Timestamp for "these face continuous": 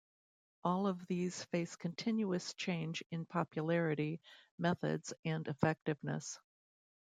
1.05-2.55